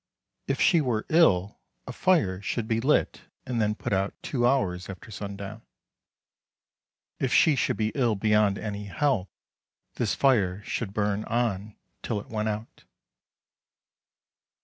[0.47, 4.89] If she were ill, a fire should be lit and then put out two hours
[4.89, 5.61] after sundown.
[7.19, 9.29] If she should be ill beyond any help,
[9.97, 12.85] this fire should burn on till it went out.